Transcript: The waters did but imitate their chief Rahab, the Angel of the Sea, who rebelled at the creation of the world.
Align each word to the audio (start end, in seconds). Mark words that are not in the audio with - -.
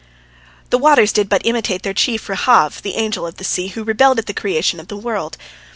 The 0.71 0.79
waters 0.79 1.11
did 1.13 1.29
but 1.29 1.43
imitate 1.45 1.83
their 1.83 1.93
chief 1.93 2.27
Rahab, 2.27 2.81
the 2.81 2.95
Angel 2.95 3.27
of 3.27 3.35
the 3.37 3.43
Sea, 3.43 3.67
who 3.67 3.83
rebelled 3.83 4.17
at 4.17 4.25
the 4.25 4.33
creation 4.33 4.79
of 4.79 4.87
the 4.87 4.97
world. 4.97 5.37